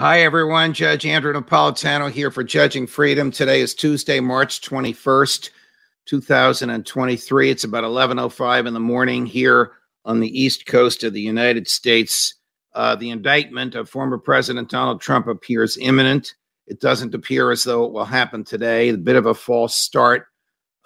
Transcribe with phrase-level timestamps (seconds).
[0.00, 0.72] Hi, everyone.
[0.72, 3.30] Judge Andrew Napolitano here for Judging Freedom.
[3.30, 5.50] Today is Tuesday, March 21st,
[6.06, 7.50] 2023.
[7.50, 9.72] It's about 11.05 in the morning here
[10.06, 12.32] on the east coast of the United States.
[12.74, 16.34] Uh, the indictment of former President Donald Trump appears imminent.
[16.66, 18.88] It doesn't appear as though it will happen today.
[18.88, 20.28] A bit of a false start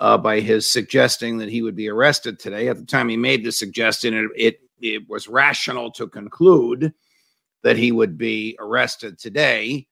[0.00, 2.66] uh, by his suggesting that he would be arrested today.
[2.66, 6.92] At the time he made the suggestion, it, it, it was rational to conclude
[7.64, 9.88] that he would be arrested today.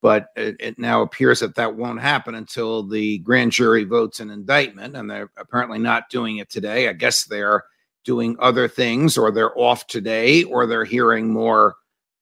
[0.00, 4.30] But it, it, now appears that that won't happen until the grand jury votes an
[4.30, 6.88] indictment, and they're apparently not doing it today.
[6.88, 7.64] I guess they're
[8.04, 11.76] doing other things, or they're off today, or they're hearing more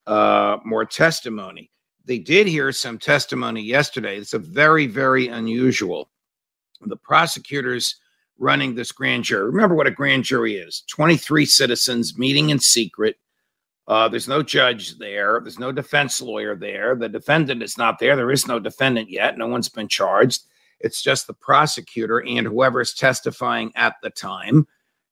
[0.07, 1.71] uh, more testimony.
[2.05, 4.17] They did hear some testimony yesterday.
[4.17, 6.09] It's a very, very unusual.
[6.81, 7.97] The prosecutors
[8.39, 9.47] running this grand jury.
[9.47, 13.17] Remember what a grand jury is 23 citizens meeting in secret
[13.89, 15.41] uh, there's no judge there.
[15.43, 16.95] There's no defense lawyer there.
[16.95, 18.15] The defendant is not there.
[18.15, 19.37] There is no defendant yet.
[19.37, 20.43] No one's been charged.
[20.81, 24.67] It's just the prosecutor and whoever's testifying at the time.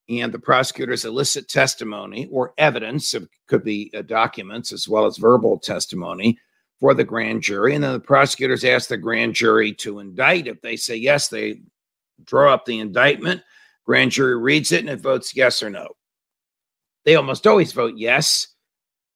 [0.08, 5.18] And the prosecutor's elicit testimony or evidence, it could be uh, documents as well as
[5.18, 6.38] verbal testimony
[6.80, 7.74] for the grand jury.
[7.74, 10.48] And then the prosecutors ask the grand jury to indict.
[10.48, 11.60] If they say yes, they
[12.24, 13.42] draw up the indictment.
[13.84, 15.88] Grand jury reads it and it votes yes or no.
[17.04, 18.48] They almost always vote yes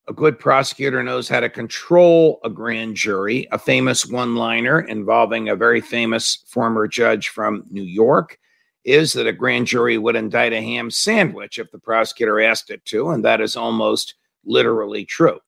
[0.06, 3.48] a good prosecutor knows how to control a grand jury.
[3.52, 8.38] A famous one liner involving a very famous former judge from New York
[8.84, 12.84] is that a grand jury would indict a ham sandwich if the prosecutor asked it
[12.84, 14.14] to, and that is almost
[14.44, 15.40] literally true.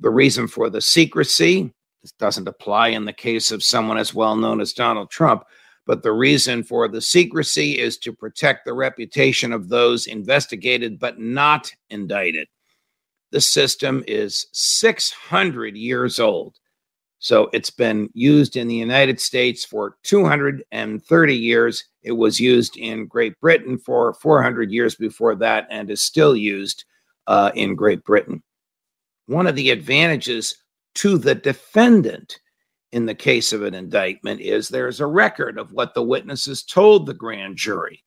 [0.00, 1.70] The reason for the secrecy,
[2.00, 5.44] this doesn't apply in the case of someone as well known as Donald Trump,
[5.86, 11.20] but the reason for the secrecy is to protect the reputation of those investigated but
[11.20, 12.48] not indicted.
[13.32, 16.58] The system is 600 years old.
[17.18, 21.84] So it's been used in the United States for 230 years.
[22.02, 26.84] It was used in Great Britain for 400 years before that and is still used
[27.26, 28.42] uh, in Great Britain.
[29.26, 30.54] One of the advantages
[30.96, 32.38] to the defendant
[32.90, 37.06] in the case of an indictment is there's a record of what the witnesses told
[37.06, 38.04] the grand jury.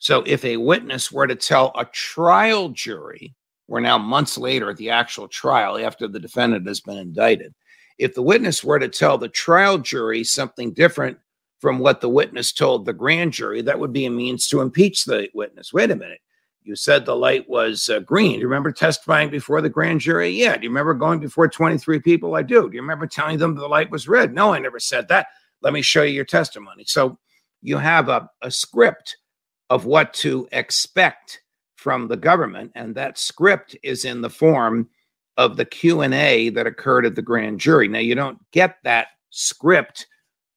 [0.00, 3.36] So if a witness were to tell a trial jury
[3.66, 7.54] we're now months later at the actual trial after the defendant has been indicted.
[7.98, 11.18] If the witness were to tell the trial jury something different
[11.60, 15.04] from what the witness told the grand jury, that would be a means to impeach
[15.04, 15.72] the witness.
[15.72, 16.20] Wait a minute.
[16.62, 18.34] You said the light was uh, green.
[18.34, 20.30] Do you remember testifying before the grand jury?
[20.30, 20.56] Yeah.
[20.56, 22.34] Do you remember going before 23 people?
[22.36, 22.68] I do.
[22.68, 24.34] Do you remember telling them the light was red?
[24.34, 25.26] No, I never said that.
[25.60, 26.84] Let me show you your testimony.
[26.86, 27.18] So
[27.60, 29.18] you have a, a script
[29.68, 31.42] of what to expect
[31.84, 34.88] from the government and that script is in the form
[35.36, 37.88] of the q&a that occurred at the grand jury.
[37.88, 40.06] Now you don't get that script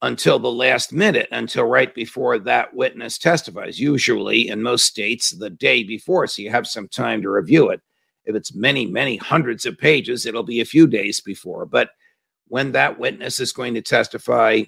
[0.00, 5.50] until the last minute until right before that witness testifies usually in most states the
[5.50, 7.82] day before so you have some time to review it.
[8.24, 11.90] If it's many many hundreds of pages it'll be a few days before but
[12.46, 14.62] when that witness is going to testify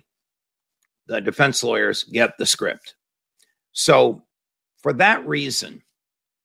[1.07, 2.97] the defense lawyers get the script.
[3.73, 4.25] So
[4.83, 5.81] for that reason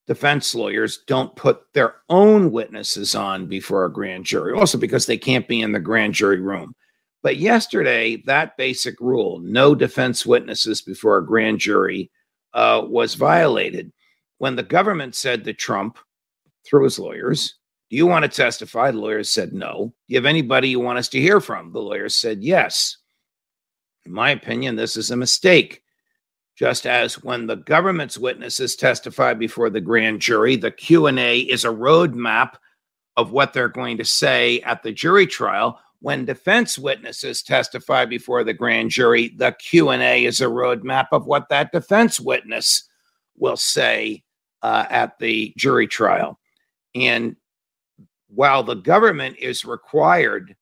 [0.08, 5.18] defense lawyers don't put their own witnesses on before a grand jury, also because they
[5.18, 6.76] can't be in the grand jury room.
[7.24, 12.12] But yesterday, that basic rule, no defense witnesses before a grand jury,
[12.54, 13.92] uh, was violated
[14.38, 15.98] when the government said to Trump,
[16.66, 17.56] through his lawyers,
[17.90, 18.92] Do you want to testify?
[18.92, 19.94] The lawyers said no.
[20.08, 21.72] Do you have anybody you want us to hear from?
[21.72, 22.98] The lawyers said yes.
[24.06, 25.82] In my opinion, this is a mistake
[26.56, 31.70] just as when the government's witnesses testify before the grand jury the q&a is a
[31.70, 32.54] roadmap
[33.18, 35.80] of what they're going to say at the jury trial.
[36.02, 41.50] When defense witnesses testify before the grand jury the q&a is a roadmap of what
[41.50, 42.88] that defense witness
[43.38, 44.24] will say
[44.62, 46.40] uh, at the jury trial.
[46.94, 47.36] And
[48.28, 50.56] while the government is required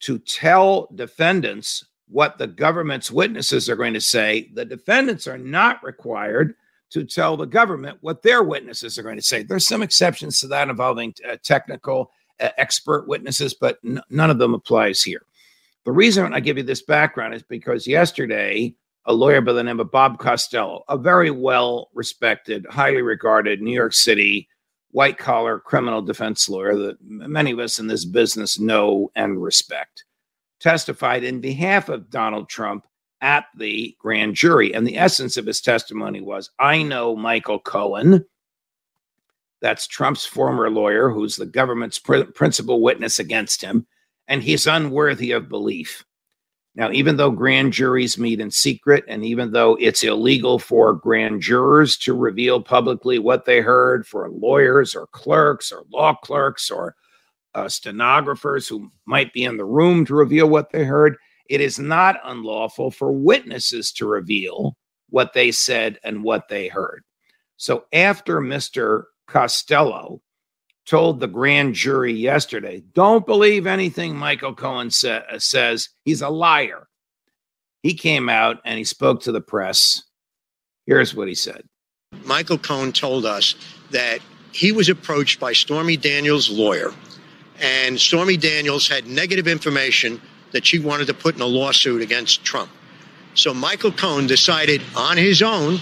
[0.00, 4.50] to tell defendants what the government's witnesses are going to say.
[4.54, 6.54] The defendants are not required
[6.90, 9.42] to tell the government what their witnesses are going to say.
[9.42, 14.38] There's some exceptions to that involving uh, technical uh, expert witnesses, but n- none of
[14.38, 15.22] them applies here.
[15.84, 18.74] The reason I give you this background is because yesterday,
[19.06, 23.74] a lawyer by the name of Bob Costello, a very well respected, highly regarded New
[23.74, 24.48] York City
[24.92, 30.04] white collar criminal defense lawyer that many of us in this business know and respect,
[30.64, 32.86] testified in behalf of Donald Trump
[33.20, 34.74] at the grand jury.
[34.74, 38.24] And the essence of his testimony was I know Michael Cohen.
[39.60, 43.86] That's Trump's former lawyer, who's the government's pr- principal witness against him,
[44.26, 46.02] and he's unworthy of belief.
[46.74, 51.42] Now, even though grand juries meet in secret, and even though it's illegal for grand
[51.42, 56.96] jurors to reveal publicly what they heard for lawyers or clerks or law clerks or
[57.54, 61.16] uh, stenographers who might be in the room to reveal what they heard,
[61.48, 64.76] it is not unlawful for witnesses to reveal
[65.10, 67.02] what they said and what they heard.
[67.56, 69.04] So after Mr.
[69.26, 70.20] Costello
[70.86, 75.88] told the grand jury yesterday don't believe anything Michael Cohen sa- says.
[76.04, 76.88] He's a liar.
[77.82, 80.02] He came out and he spoke to the press.
[80.86, 81.62] Here's what he said
[82.24, 83.54] Michael Cohen told us
[83.90, 84.20] that
[84.52, 86.92] he was approached by Stormy Daniels' lawyer,
[87.60, 90.20] and Stormy Daniels had negative information
[90.52, 92.70] that she wanted to put in a lawsuit against Trump.
[93.34, 95.78] So Michael Cohen decided on his own,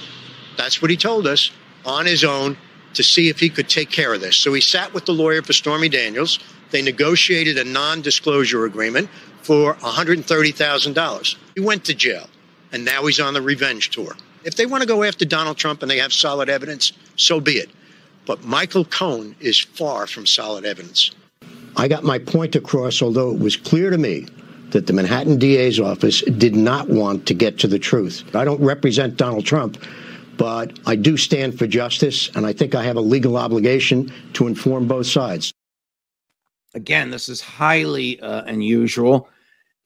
[0.57, 1.51] that's what he told us,
[1.85, 2.57] on his own,
[2.95, 4.37] to see if he could take care of this.
[4.37, 6.39] So he sat with the lawyer for Stormy Daniels.
[6.71, 9.09] They negotiated a non disclosure agreement
[9.43, 11.37] for $130,000.
[11.55, 12.29] He went to jail,
[12.71, 14.17] and now he's on the revenge tour.
[14.45, 17.53] If they want to go after Donald Trump and they have solid evidence, so be
[17.53, 17.71] it.
[18.25, 21.11] But Michael Cohen is far from solid evidence.
[21.77, 24.27] I got my point across, although it was clear to me
[24.71, 28.25] that the Manhattan DA's office did not want to get to the truth.
[28.35, 29.83] I don't represent Donald Trump,
[30.37, 34.47] but I do stand for justice, and I think I have a legal obligation to
[34.47, 35.53] inform both sides.
[36.75, 39.29] Again, this is highly uh, unusual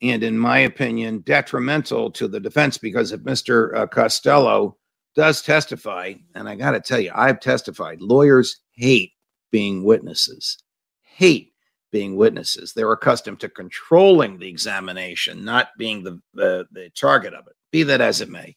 [0.01, 3.75] and, in my opinion, detrimental to the defense because if Mr.
[3.75, 4.77] Uh, Costello
[5.15, 9.13] does testify, and I got to tell you, I've testified, lawyers hate
[9.51, 10.57] being witnesses,
[11.01, 11.51] hate
[11.91, 12.73] being witnesses.
[12.73, 17.53] They're accustomed to controlling the examination, not being the, the, the target of it.
[17.71, 18.55] Be that as it may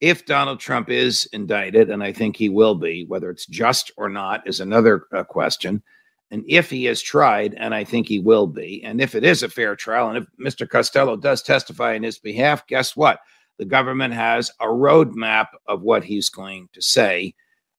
[0.00, 4.08] if Donald Trump is indicted, and I think he will be, whether it's just or
[4.08, 5.82] not is another uh, question.
[6.30, 9.42] And if he is tried, and I think he will be, and if it is
[9.42, 10.68] a fair trial, and if Mr.
[10.68, 13.20] Costello does testify in his behalf, guess what?
[13.58, 17.34] The government has a roadmap of what he's going to say,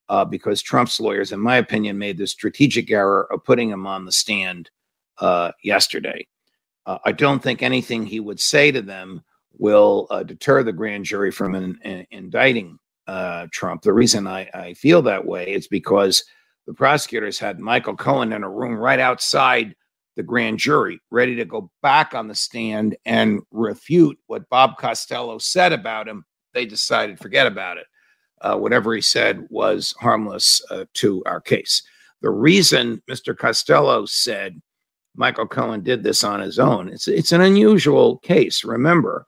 [0.08, 4.04] uh, because Trump's lawyers, in my opinion, made the strategic error of putting him on
[4.04, 4.70] the stand
[5.22, 6.26] uh, yesterday.
[6.84, 9.22] Uh, I don't think anything he would say to them
[9.56, 13.82] will uh, deter the grand jury from in, in, indicting uh, Trump.
[13.82, 16.24] The reason I, I feel that way is because
[16.66, 19.76] the prosecutors had Michael Cohen in a room right outside
[20.16, 25.38] the grand jury, ready to go back on the stand and refute what Bob Costello
[25.38, 26.24] said about him.
[26.52, 27.86] They decided, forget about it.
[28.40, 31.80] Uh, whatever he said was harmless uh, to our case.
[32.22, 33.36] The reason Mr.
[33.36, 34.60] Costello said
[35.14, 38.64] Michael Cohen did this on his own, it's, it's an unusual case.
[38.64, 39.26] Remember,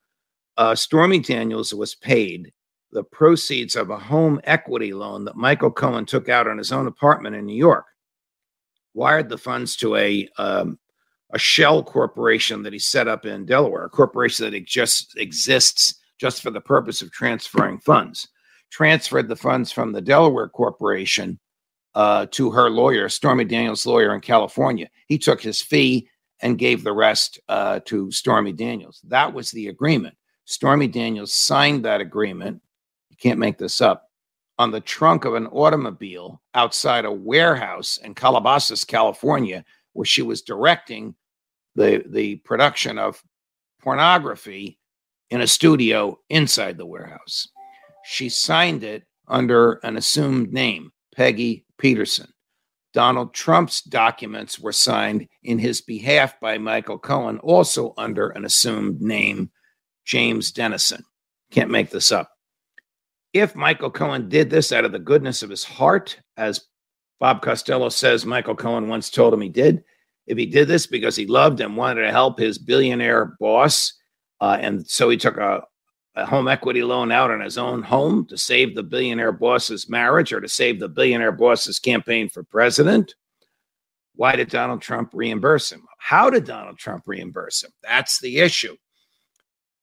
[0.57, 2.53] uh, Stormy Daniels was paid
[2.93, 6.87] the proceeds of a home equity loan that Michael Cohen took out on his own
[6.87, 7.85] apartment in New York,
[8.95, 10.79] wired the funds to a um,
[11.33, 16.41] a shell corporation that he set up in Delaware, a corporation that just exists just
[16.41, 18.29] for the purpose of transferring funds.
[18.71, 21.41] Transferred the funds from the Delaware corporation
[21.95, 24.89] uh, to her lawyer, Stormy Daniels' lawyer in California.
[25.07, 26.09] He took his fee
[26.41, 29.01] and gave the rest uh, to Stormy Daniels.
[29.05, 30.17] That was the agreement.
[30.45, 32.61] Stormy Daniels signed that agreement.
[33.11, 34.11] You can't make this up
[34.59, 40.43] on the trunk of an automobile outside a warehouse in Calabasas, California, where she was
[40.43, 41.15] directing
[41.75, 43.23] the, the production of
[43.81, 44.79] pornography
[45.31, 47.49] in a studio inside the warehouse.
[48.05, 52.29] She signed it under an assumed name, Peggy Peterson.
[52.93, 59.01] Donald Trump's documents were signed in his behalf by Michael Cohen, also under an assumed
[59.01, 59.51] name,
[60.05, 61.05] James Dennison.
[61.51, 62.31] Can't make this up.
[63.33, 66.67] If Michael Cohen did this out of the goodness of his heart, as
[67.19, 69.83] Bob Costello says Michael Cohen once told him he did,
[70.27, 73.93] if he did this because he loved and wanted to help his billionaire boss,
[74.41, 75.63] uh, and so he took a,
[76.17, 80.33] a home equity loan out on his own home to save the billionaire boss's marriage
[80.33, 83.15] or to save the billionaire boss's campaign for president,
[84.15, 85.83] why did Donald Trump reimburse him?
[85.99, 87.73] How did Donald Trump reimburse him?
[87.83, 88.77] That's the issue.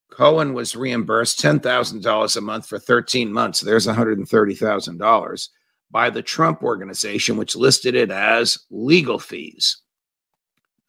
[0.09, 3.61] Cohen was reimbursed $10,000 a month for 13 months.
[3.61, 5.49] There's $130,000
[5.89, 9.81] by the Trump organization, which listed it as legal fees.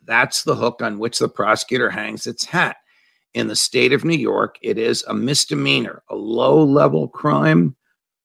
[0.05, 2.77] That's the hook on which the prosecutor hangs its hat.
[3.35, 7.75] In the state of New York, it is a misdemeanor, a low level crime,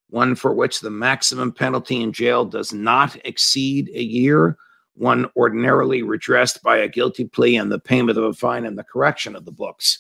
[0.10, 4.58] one for which the maximum penalty in jail does not exceed a year,
[4.96, 8.84] one ordinarily redressed by a guilty plea and the payment of a fine and the
[8.84, 9.98] correction of the books.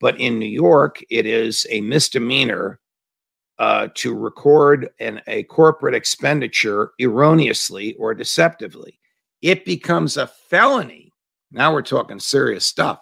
[0.00, 2.78] But in New York, it is a misdemeanor
[3.58, 8.98] uh, to record an, a corporate expenditure erroneously or deceptively.
[9.42, 11.12] It becomes a felony.
[11.50, 13.00] Now we're talking serious stuff.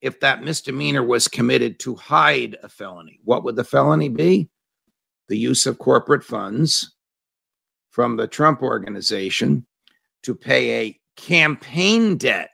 [0.00, 4.48] If that misdemeanor was committed to hide a felony, what would the felony be?
[5.28, 6.94] The use of corporate funds
[7.90, 9.66] from the Trump organization
[10.22, 12.50] to pay a campaign debt,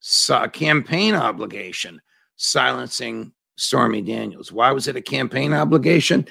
[0.00, 2.00] so campaign obligation,
[2.36, 4.52] silencing Stormy Daniels.
[4.52, 6.26] Why was it a campaign obligation?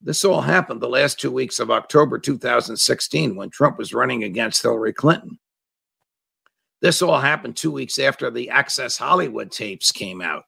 [0.00, 4.62] This all happened the last two weeks of October 2016 when Trump was running against
[4.62, 5.38] Hillary Clinton.
[6.80, 10.44] This all happened two weeks after the Access Hollywood tapes came out.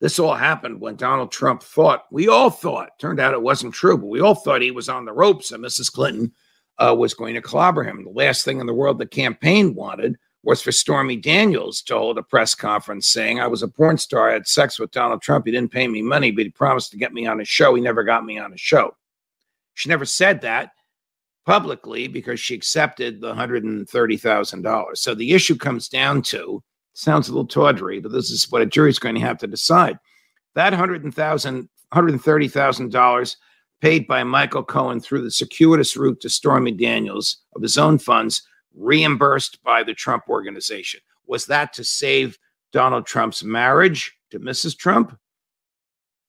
[0.00, 3.96] This all happened when Donald Trump thought, we all thought, turned out it wasn't true,
[3.96, 5.90] but we all thought he was on the ropes and Mrs.
[5.90, 6.32] Clinton
[6.78, 8.04] uh, was going to clobber him.
[8.04, 12.18] The last thing in the world the campaign wanted was for Stormy Daniels to hold
[12.18, 15.46] a press conference saying, I was a porn star, I had sex with Donald Trump.
[15.46, 17.74] He didn't pay me money, but he promised to get me on a show.
[17.74, 18.94] He never got me on a show.
[19.74, 20.70] She never said that
[21.46, 24.96] publicly because she accepted the $130,000.
[24.96, 26.62] So the issue comes down to
[26.92, 29.98] sounds a little tawdry, but this is what a jury's going to have to decide.
[30.54, 33.36] That $100,000, $130,000
[33.80, 38.42] paid by Michael Cohen through the circuitous route to Stormy Daniels of his own funds
[38.74, 41.00] reimbursed by the Trump organization.
[41.26, 42.38] Was that to save
[42.72, 44.76] Donald Trump's marriage to Mrs.
[44.76, 45.16] Trump?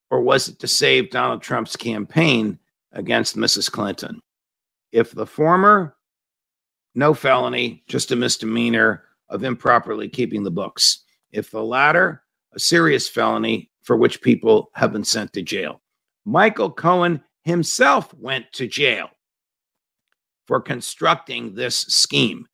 [0.09, 2.59] Or was it to save Donald Trump's campaign
[2.91, 3.71] against Mrs.
[3.71, 4.21] Clinton?
[4.97, 5.95] If the former,
[6.95, 11.03] no felony, just a misdemeanor of improperly keeping the books.
[11.31, 12.23] If the latter,
[12.53, 15.83] a serious felony for which people have been sent to jail.
[16.25, 19.11] Michael Cohen himself went to jail
[20.47, 22.47] for constructing this scheme,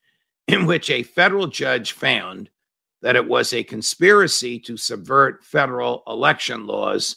[0.49, 2.49] in which a federal judge found
[3.01, 7.15] that it was a conspiracy to subvert federal election laws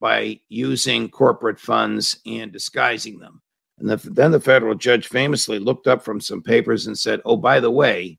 [0.00, 3.40] by using corporate funds and disguising them.
[3.78, 7.36] And the, then the federal judge famously looked up from some papers and said, Oh,
[7.36, 8.18] by the way,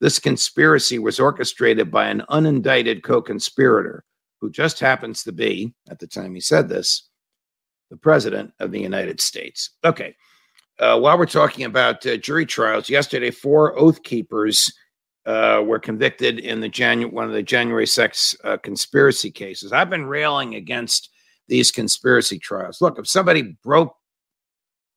[0.00, 4.04] this conspiracy was orchestrated by an unindicted co conspirator
[4.40, 7.08] who just happens to be, at the time he said this,
[7.90, 9.70] the president of the United States.
[9.84, 10.14] Okay
[10.78, 14.72] uh, while we're talking about uh, jury trials, yesterday four oath keepers
[15.26, 19.72] uh, were convicted in the Janu- one of the January 6 uh, conspiracy cases.
[19.72, 21.10] I've been railing against
[21.48, 22.80] these conspiracy trials.
[22.80, 23.96] Look, if somebody broke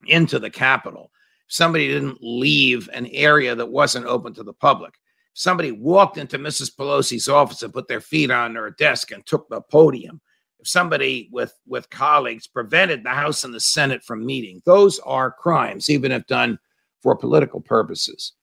[0.05, 1.11] into the Capitol,
[1.47, 4.93] somebody didn't leave an area that wasn't open to the public,
[5.33, 6.75] somebody walked into Mrs.
[6.75, 10.21] Pelosi's office and put their feet on her desk and took the podium,
[10.59, 15.31] if somebody with with colleagues prevented the House and the Senate from meeting, those are
[15.31, 16.57] crimes, even if done
[17.01, 18.33] for political purposes.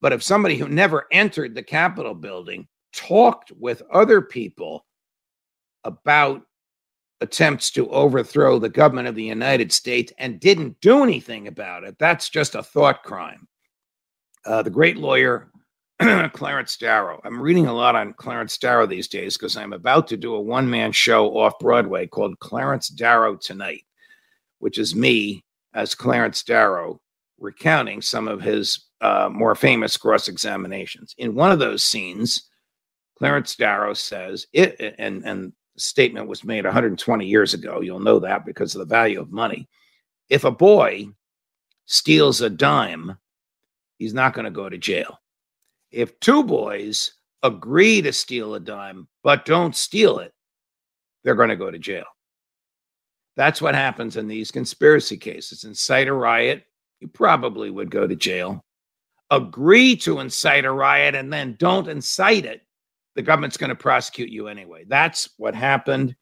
[0.00, 4.86] But if somebody who never entered the Capitol building talked with other people
[5.84, 6.42] about
[7.20, 11.96] attempts to overthrow the government of the United States and didn't do anything about it,
[11.98, 13.46] that's just a thought crime.
[14.46, 15.50] Uh, the great lawyer
[16.32, 17.20] Clarence Darrow.
[17.24, 20.40] I'm reading a lot on Clarence Darrow these days because I'm about to do a
[20.40, 23.84] one man show off Broadway called Clarence Darrow Tonight,
[24.60, 27.00] which is me as Clarence Darrow
[27.38, 31.14] recounting some of his uh, more famous cross examinations.
[31.18, 32.48] In one of those scenes,
[33.18, 37.80] Clarence Darrow says, it, and, and statement was made 120 years ago.
[37.80, 39.68] You'll know that because of the value of money.
[40.28, 41.08] If a boy
[41.86, 43.16] steals a dime,
[43.98, 45.20] he's not going to go to jail
[45.90, 47.12] if two boys
[47.42, 50.32] agree to steal a dime but don't steal it,
[51.24, 52.04] they're going to go to jail.
[53.36, 55.64] That's what happens in these conspiracy cases.
[55.64, 56.64] Incite a riot,
[57.00, 58.64] you probably would go to jail.
[59.30, 62.62] Agree to incite a riot and then don't incite it,
[63.14, 64.84] the government's going to prosecute you anyway.
[64.86, 66.14] That's what happened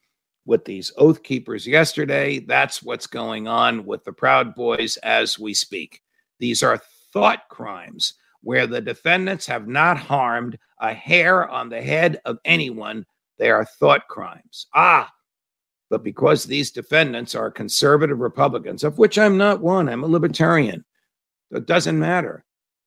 [0.46, 2.38] with these oath keepers yesterday.
[2.38, 6.00] That's what's going on with the Proud Boys as we speak.
[6.38, 6.80] These are
[7.12, 13.04] thought crimes where the defendants have not harmed a hair on the head of anyone.
[13.36, 14.66] They are thought crimes.
[14.74, 15.12] Ah,
[15.90, 20.84] but because these defendants are conservative Republicans, of which I'm not one, I'm a libertarian.
[21.50, 22.44] It doesn't matter.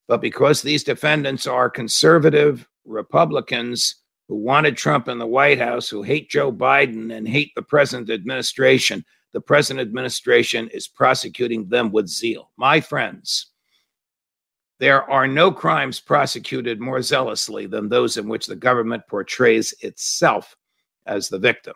[0.07, 3.95] But because these defendants are conservative Republicans
[4.27, 8.09] who wanted Trump in the White House, who hate Joe Biden and hate the present
[8.09, 12.51] administration, the present administration is prosecuting them with zeal.
[12.57, 13.47] My friends,
[14.79, 20.55] there are no crimes prosecuted more zealously than those in which the government portrays itself
[21.05, 21.75] as the victim.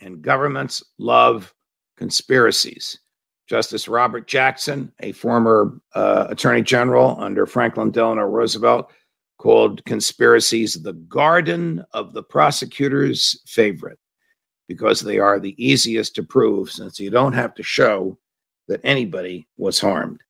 [0.00, 1.54] And governments love
[1.96, 2.98] conspiracies.
[3.48, 8.92] Justice Robert Jackson, a former uh, attorney general under Franklin Delano Roosevelt,
[9.40, 13.98] called conspiracies the garden of the prosecutor's favorite
[14.68, 18.18] because they are the easiest to prove since you don't have to show
[18.68, 20.20] that anybody was harmed.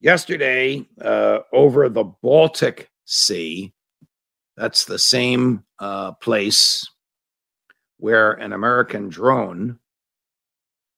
[0.00, 3.72] Yesterday, uh, over the Baltic Sea,
[4.56, 6.88] that's the same uh, place
[7.96, 9.76] where an American drone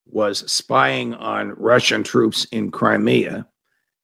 [0.04, 3.46] was spying on Russian troops in Crimea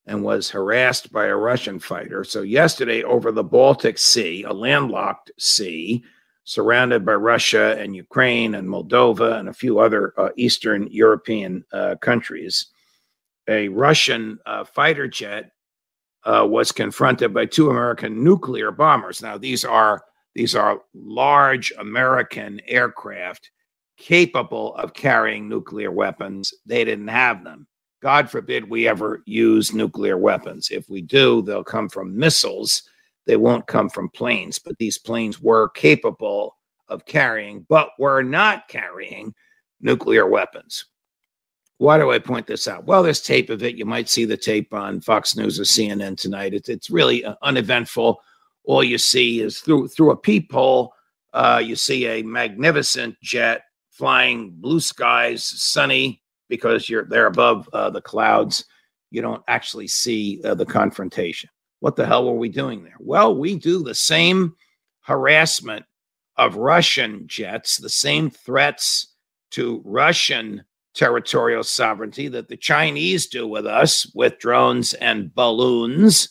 [0.07, 2.25] and was harassed by a Russian fighter.
[2.25, 6.05] So, yesterday, over the Baltic Sea, a landlocked sea
[6.45, 11.97] surrounded by Russia and Ukraine and Moldova and a few other uh, Eastern European uh,
[11.97, 12.67] countries,
[13.49, 15.53] a Russian uh, fighter jet
[16.25, 19.23] uh, was confronted by two American nuclear bombers.
[19.23, 23.51] Now these are these are large American aircraft
[23.97, 26.53] capable of carrying nuclear weapons.
[26.67, 27.67] They didn't have them.
[28.05, 30.69] God forbid we ever use nuclear weapons.
[30.71, 32.83] If we do, they'll come from missiles.
[33.25, 34.59] They won't come from planes.
[34.59, 36.59] But these planes were capable
[36.89, 39.33] of carrying, but were not carrying
[39.81, 40.85] nuclear weapons.
[41.79, 42.85] Why do I point this out?
[42.85, 43.77] Well, there's tape of it.
[43.77, 46.53] You might see the tape on Fox News or CNN tonight.
[46.53, 48.21] It's, it's really uh, uneventful.
[48.65, 50.93] All you see is through through a peephole,
[51.33, 56.21] uh, you see a magnificent jet flying blue skies, sunny
[56.55, 58.65] because you're there above uh, the clouds.
[59.11, 61.51] You don't actually see uh, the confrontation.
[61.81, 62.97] What the hell were we doing there?
[62.99, 64.55] Well, we do the same
[65.03, 65.85] harassment
[66.37, 69.15] of Russian jets, the same threats
[69.51, 76.29] to Russian territorial sovereignty that the Chinese do with us with drones and balloons,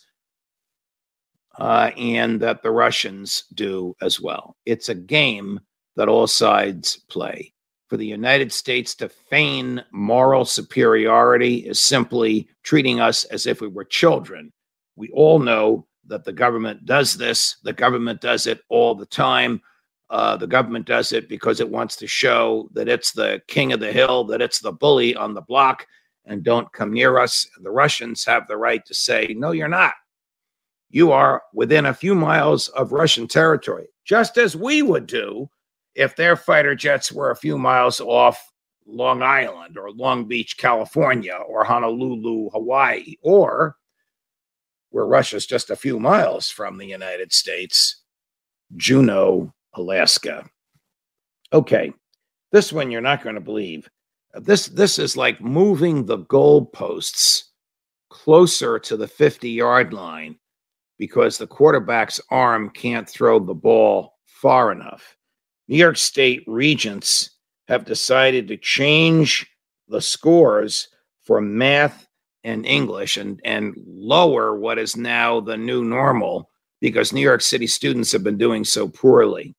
[1.60, 4.56] uh, and that the Russians do as well.
[4.66, 5.60] It's a game
[5.96, 7.53] that all sides play.
[7.94, 13.68] For the United States to feign moral superiority is simply treating us as if we
[13.68, 14.52] were children.
[14.96, 19.62] We all know that the government does this, the government does it all the time
[20.10, 23.80] uh, the government does it because it wants to show that it's the king of
[23.80, 25.86] the hill, that it's the bully on the block,
[26.26, 27.48] and don't come near us.
[27.62, 29.94] The Russians have the right to say, no, you're not.
[30.90, 35.48] You are within a few miles of Russian territory, just as we would do
[35.96, 38.52] if their fighter jets were a few miles off
[38.86, 43.78] Long Island or Long Beach, California, or Honolulu, Hawaii, or
[44.90, 48.04] where Russia's just a few miles from the United States,
[48.76, 50.48] Juneau, Alaska.
[51.52, 51.94] Okay,
[52.52, 53.90] this one you're not going to believe.
[54.36, 57.44] This this is like moving the goalposts
[58.10, 60.38] closer to the 50 yard line
[60.98, 65.18] because the quarterback's arm can't throw the ball far enough.
[65.74, 67.32] New York State regents
[67.68, 69.48] have decided to change
[69.88, 70.88] the scores
[71.24, 72.08] for math
[72.44, 76.48] and English and, and lower what is now the new normal
[76.80, 79.56] because New York City students have been doing so poorly.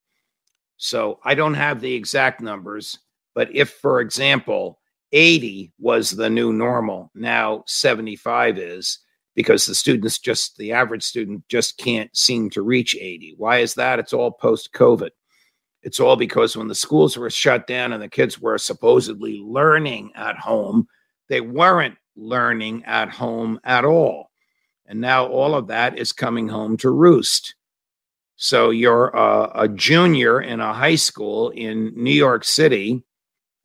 [0.76, 2.96] So I don't have the exact numbers,
[3.34, 4.78] but if, for example,
[5.10, 9.00] 80 was the new normal, now 75 is
[9.34, 13.34] because the students just, the average student just can't seem to reach 80.
[13.36, 13.98] Why is that?
[13.98, 15.10] It's all post COVID.
[15.84, 20.12] It's all because when the schools were shut down and the kids were supposedly learning
[20.14, 20.88] at home,
[21.28, 24.30] they weren't learning at home at all.
[24.86, 27.54] And now all of that is coming home to roost.
[28.36, 33.04] So you're a, a junior in a high school in New York City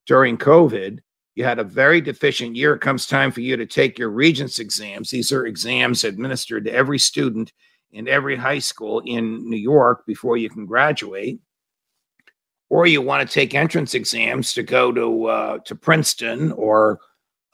[0.06, 1.00] during COVID.
[1.36, 2.74] You had a very deficient year.
[2.74, 5.10] It comes time for you to take your Regents exams.
[5.10, 7.54] These are exams administered to every student
[7.92, 11.40] in every high school in New York before you can graduate.
[12.70, 17.00] Or you want to take entrance exams to go to uh, to Princeton or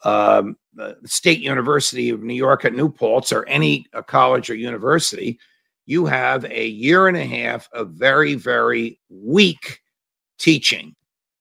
[0.04, 0.56] um,
[1.04, 5.38] State University of New York at New Paltz or any uh, college or university
[5.86, 9.80] you have a year and a half of very, very weak
[10.38, 10.94] teaching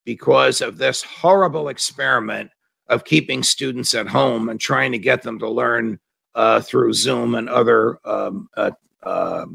[0.05, 2.51] because of this horrible experiment
[2.87, 5.99] of keeping students at home and trying to get them to learn
[6.35, 9.45] uh, through Zoom and other um, uh, uh,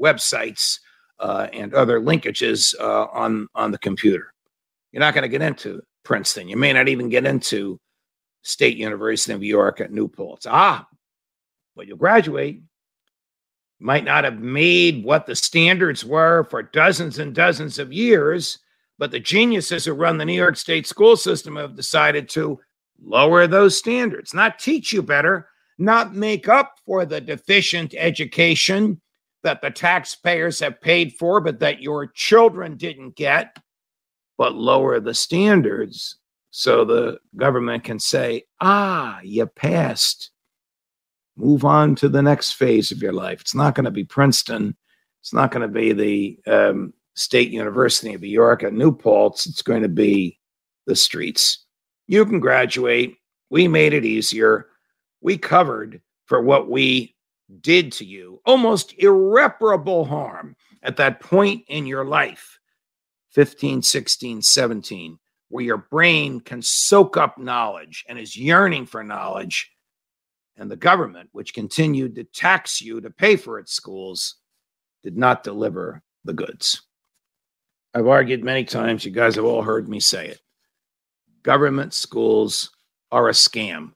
[0.00, 0.78] websites
[1.18, 4.32] uh, and other linkages uh, on on the computer.
[4.92, 6.48] You're not going to get into Princeton.
[6.48, 7.78] You may not even get into
[8.42, 10.46] State University of New York at New Paltz.
[10.48, 10.86] Ah,
[11.74, 12.62] but you'll graduate
[13.78, 18.58] might not have made what the standards were for dozens and dozens of years,
[18.98, 22.58] but the geniuses who run the New York State school system have decided to
[23.02, 25.48] lower those standards, not teach you better,
[25.78, 29.00] not make up for the deficient education
[29.46, 33.56] that the taxpayers have paid for, but that your children didn't get,
[34.36, 36.16] but lower the standards
[36.50, 40.32] so the government can say, ah, you passed.
[41.36, 43.40] Move on to the next phase of your life.
[43.40, 44.76] It's not going to be Princeton.
[45.22, 49.46] It's not going to be the um, State University of New York at New Paltz.
[49.46, 50.40] It's going to be
[50.86, 51.66] the streets.
[52.08, 53.16] You can graduate.
[53.50, 54.66] We made it easier.
[55.20, 57.15] We covered for what we
[57.60, 62.58] did to you, almost irreparable harm at that point in your life
[63.30, 69.70] 15, 16, 17, where your brain can soak up knowledge and is yearning for knowledge.
[70.56, 74.36] And the government, which continued to tax you to pay for its schools,
[75.02, 76.82] did not deliver the goods.
[77.94, 80.40] I've argued many times, you guys have all heard me say it.
[81.42, 82.70] Government schools
[83.12, 83.92] are a scam.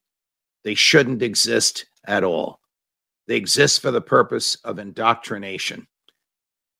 [0.63, 2.60] They shouldn't exist at all.
[3.31, 5.87] They exist for the purpose of indoctrination.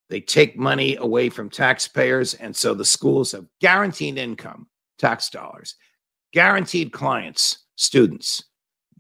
[0.09, 4.67] They take money away from taxpayers, and so the schools have guaranteed income,
[4.99, 5.77] tax dollars,
[6.33, 8.43] guaranteed clients, students,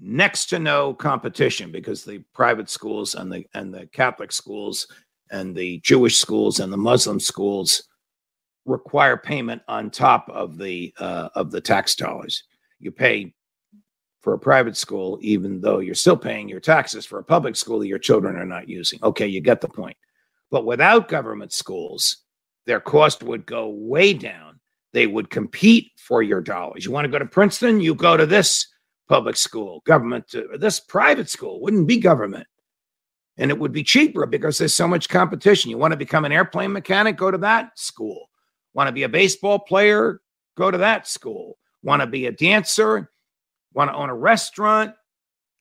[0.01, 4.87] next to no competition because the private schools and the and the Catholic schools
[5.33, 7.83] and the Jewish schools and the Muslim schools
[8.65, 12.45] require payment on top of the uh, of the tax dollars.
[12.79, 13.35] You pay
[14.21, 17.79] for a private school, even though you're still paying your taxes for a public school
[17.79, 18.99] that your children are not using.
[19.03, 19.97] Okay, you get the point.
[20.51, 22.25] But without government schools,
[22.67, 24.61] their cost would go way down.
[24.93, 26.85] They would compete for your dollars.
[26.85, 27.81] You want to go to Princeton?
[27.81, 28.67] You go to this
[29.09, 29.83] public school.
[29.87, 32.47] Government, uh, this private school wouldn't be government.
[33.39, 35.71] And it would be cheaper because there's so much competition.
[35.71, 37.17] You want to become an airplane mechanic?
[37.17, 38.27] Go to that school.
[38.75, 40.21] Want to be a baseball player?
[40.57, 41.57] Go to that school.
[41.83, 43.11] Want to be a dancer?
[43.73, 44.95] Want to own a restaurant,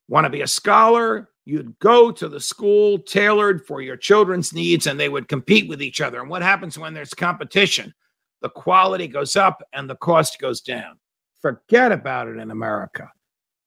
[0.08, 4.86] want to be a scholar, you'd go to the school tailored for your children's needs
[4.86, 6.20] and they would compete with each other.
[6.20, 7.94] And what happens when there's competition?
[8.42, 10.98] The quality goes up and the cost goes down.
[11.40, 13.10] Forget about it in America.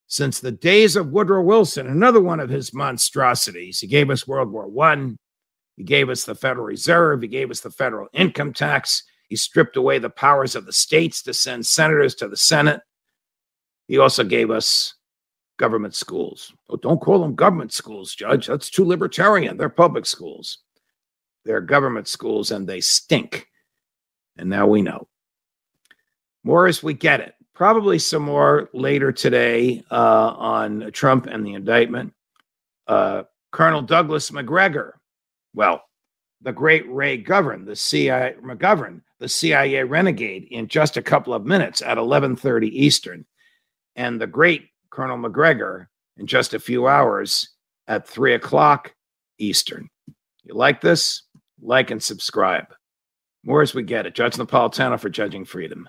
[0.08, 4.52] Since the days of Woodrow Wilson, another one of his monstrosities, he gave us World
[4.52, 5.18] War One,
[5.76, 9.76] he gave us the Federal Reserve, he gave us the federal income tax, he stripped
[9.76, 12.82] away the powers of the states to send senators to the Senate.
[13.88, 14.96] He also gave us
[15.58, 16.54] government schools.
[16.70, 18.48] Oh, don't call them government schools, Judge.
[18.48, 19.58] That's too libertarian.
[19.58, 20.60] They're public schools.
[21.46, 23.48] They're government schools and they stink.
[24.38, 25.08] And now we know.
[26.44, 27.36] More as we get it.
[27.54, 32.14] Probably some more later today uh, on Trump and the indictment.
[32.88, 35.00] Uh, Colonel Douglas Macgregor,
[35.54, 35.84] well,
[36.42, 41.46] the great Ray McGovern, the CIA McGovern, the CIA renegade, in just a couple of
[41.46, 43.26] minutes at 11:30 Eastern
[43.96, 47.50] and the great Colonel Macgregor in just a few hours
[47.88, 48.94] at three o'clock
[49.40, 49.90] Eastern.
[50.44, 51.24] You like this?
[51.62, 52.66] Like and subscribe.
[53.44, 54.16] More as we get it.
[54.16, 55.88] Judge Napolitano for Judging Freedom.